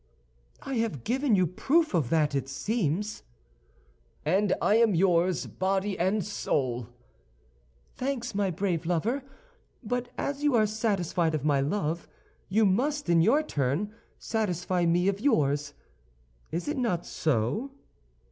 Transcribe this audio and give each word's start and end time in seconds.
"I 0.63 0.77
have 0.77 1.03
given 1.03 1.35
you 1.35 1.45
proof 1.45 1.93
of 1.93 2.09
that, 2.09 2.33
it 2.33 2.49
seems 2.49 3.19
to 3.19 3.21
me." 4.31 4.35
"And 4.35 4.53
I 4.59 4.77
am 4.77 4.95
yours, 4.95 5.45
body 5.45 5.95
and 5.99 6.25
soul!" 6.25 6.87
"Thanks, 7.97 8.33
my 8.33 8.49
brave 8.49 8.87
lover; 8.87 9.21
but 9.83 10.09
as 10.17 10.43
you 10.43 10.55
are 10.55 10.65
satisfied 10.65 11.35
of 11.35 11.45
my 11.45 11.61
love, 11.61 12.07
you 12.49 12.65
must, 12.65 13.09
in 13.09 13.21
your 13.21 13.43
turn, 13.43 13.93
satisfy 14.17 14.87
me 14.87 15.07
of 15.07 15.21
yours. 15.21 15.75
Is 16.51 16.67
it 16.67 16.77
not 16.77 17.05
so?" 17.05 17.69